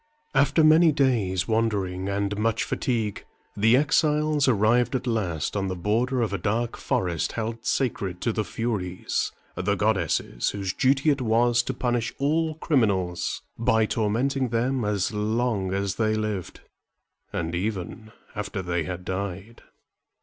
After 0.33 0.63
many 0.63 0.91
days' 0.91 1.47
wandering 1.47 2.09
and 2.09 2.35
much 2.35 2.63
fatigue, 2.63 3.23
the 3.55 3.77
exiles 3.77 4.47
arrived 4.47 4.95
at 4.95 5.05
last 5.05 5.55
on 5.55 5.67
the 5.67 5.75
border 5.75 6.23
of 6.23 6.33
a 6.33 6.39
dark 6.39 6.75
forest 6.75 7.33
held 7.33 7.67
sacred 7.67 8.19
to 8.21 8.33
the 8.33 8.43
Furies, 8.43 9.31
the 9.55 9.75
goddesses 9.75 10.49
whose 10.49 10.73
duty 10.73 11.11
it 11.11 11.21
was 11.21 11.61
to 11.61 11.75
punish 11.75 12.15
all 12.17 12.55
criminals 12.55 13.43
by 13.59 13.85
tormenting 13.85 14.49
them 14.49 14.83
as 14.83 15.13
long 15.13 15.71
as 15.71 15.97
they 15.97 16.15
lived, 16.15 16.61
and 17.31 17.53
even 17.53 18.11
after 18.35 18.63
they 18.63 18.85
had 18.85 19.05
died. 19.05 19.61